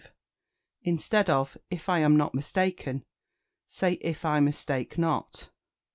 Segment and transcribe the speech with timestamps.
[0.81, 3.05] Instead of "If I am not mistaken,"
[3.67, 5.51] say "If I mistake not."